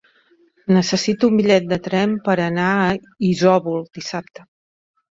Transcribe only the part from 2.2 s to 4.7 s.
per anar a Isòvol dissabte.